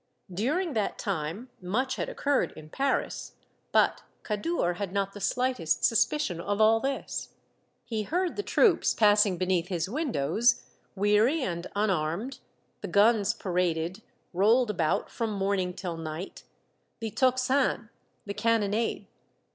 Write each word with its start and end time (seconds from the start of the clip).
During 0.33 0.73
that 0.73 0.97
time 0.97 1.51
much 1.61 1.97
had 1.97 2.09
occurred 2.09 2.53
in 2.55 2.71
Paris, 2.71 3.33
but 3.71 4.01
Kadour 4.23 4.77
had 4.77 4.91
not 4.91 5.13
the 5.13 5.21
slightest 5.21 5.83
suspicion 5.85 6.41
of 6.41 6.59
all 6.59 6.79
this. 6.79 7.35
He 7.85 8.01
heard 8.01 8.35
the 8.35 8.41
troops 8.41 8.95
passing 8.95 9.37
beneath 9.37 9.67
his 9.67 9.87
windows, 9.87 10.63
weary 10.95 11.43
and 11.43 11.67
un 11.75 11.91
armed, 11.91 12.39
the 12.81 12.87
guns 12.87 13.35
paraded, 13.35 14.01
rolled 14.33 14.71
about 14.71 15.11
from 15.11 15.33
morn 15.33 15.59
ing 15.59 15.73
till 15.75 15.97
night, 15.97 16.45
the 16.99 17.11
tocsin, 17.11 17.89
the 18.25 18.33
cannonade. 18.33 19.05